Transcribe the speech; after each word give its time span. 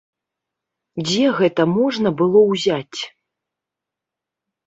Дзе 1.09 1.25
гэта 1.39 1.61
можна 1.75 2.09
было 2.21 2.39
ўзяць? 2.51 3.01